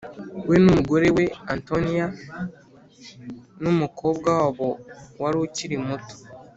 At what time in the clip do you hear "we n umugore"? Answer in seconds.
0.47-1.07